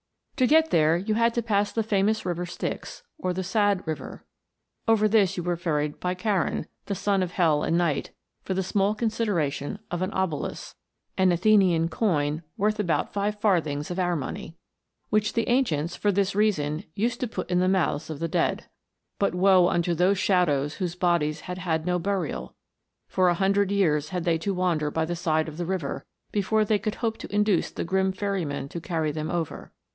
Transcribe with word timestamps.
278 0.35 0.63
PLUTO'S 0.71 1.03
KINGDOM. 1.03 1.07
you 1.07 1.13
had 1.13 1.33
to 1.35 1.43
pass 1.43 1.71
the 1.71 1.83
famous 1.83 2.25
River 2.25 2.47
Styx, 2.47 3.03
or 3.19 3.31
the 3.31 3.43
sad 3.43 3.85
river. 3.85 4.25
Over 4.87 5.07
this 5.07 5.37
you 5.37 5.43
were 5.43 5.55
ferried 5.55 5.99
by 5.99 6.15
Charon, 6.15 6.65
the 6.87 6.95
son 6.95 7.21
of 7.21 7.33
Hell 7.33 7.61
and 7.61 7.77
Night, 7.77 8.09
for 8.41 8.55
the 8.55 8.63
small 8.63 8.95
consideration 8.95 9.77
of 9.91 10.01
an 10.01 10.09
obolus* 10.11 10.73
which 15.11 15.33
the 15.33 15.47
ancients, 15.49 15.95
for 15.95 16.11
this 16.11 16.35
reason, 16.35 16.83
used 16.95 17.19
to 17.19 17.27
put 17.27 17.51
in 17.51 17.59
the 17.59 17.67
mouths 17.67 18.09
of 18.09 18.17
the 18.19 18.27
dead. 18.27 18.65
But 19.19 19.35
woe 19.35 19.67
unto 19.67 19.93
those 19.93 20.17
shadows 20.17 20.73
whose 20.77 20.95
bodies 20.95 21.41
had 21.41 21.59
had 21.59 21.85
no 21.85 21.99
burial: 21.99 22.55
for 23.07 23.29
a 23.29 23.35
hundred 23.35 23.69
years 23.69 24.09
had 24.09 24.23
they 24.23 24.39
to 24.39 24.55
wander 24.55 24.89
by 24.89 25.05
the 25.05 25.15
side 25.15 25.47
of 25.47 25.57
the 25.57 25.65
river, 25.67 26.07
before 26.31 26.65
they 26.65 26.79
could 26.79 26.95
hope 26.95 27.19
to 27.19 27.31
induce 27.35 27.69
the 27.69 27.83
grim 27.83 28.11
ferryman 28.11 28.67
to 28.69 28.81
carry 28.81 29.11
them 29.11 29.29
over. 29.29 29.71